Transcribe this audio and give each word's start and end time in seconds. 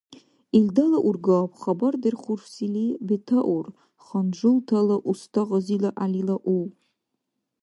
Илдала 0.57 0.99
ургаб 1.07 1.51
хабардерхурсили 1.61 2.85
бетаур 3.07 3.65
ханжултала 4.05 4.97
уста 5.11 5.41
Гъазила 5.49 5.89
ГӀялила 5.95 6.35
у. 6.55 6.57